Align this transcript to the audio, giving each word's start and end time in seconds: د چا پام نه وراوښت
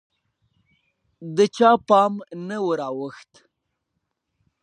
د 1.35 1.37
چا 1.55 1.71
پام 1.87 2.13
نه 2.47 2.57
وراوښت 2.67 3.31